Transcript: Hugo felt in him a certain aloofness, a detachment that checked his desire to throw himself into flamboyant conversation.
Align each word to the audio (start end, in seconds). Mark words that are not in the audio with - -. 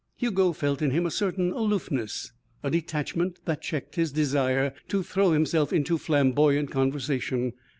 Hugo 0.17 0.51
felt 0.51 0.81
in 0.81 0.89
him 0.89 1.05
a 1.05 1.11
certain 1.11 1.51
aloofness, 1.51 2.31
a 2.63 2.71
detachment 2.71 3.37
that 3.45 3.61
checked 3.61 3.97
his 3.97 4.11
desire 4.11 4.73
to 4.87 5.03
throw 5.03 5.31
himself 5.31 5.71
into 5.71 5.99
flamboyant 5.99 6.71
conversation. 6.71 7.53